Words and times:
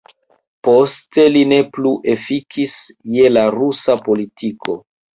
Poste 0.67 1.25
li 1.35 1.43
ne 1.51 1.59
plu 1.77 1.93
efikis 2.15 2.81
je 3.19 3.31
la 3.37 3.47
rusa 3.61 4.01
politiko. 4.11 4.81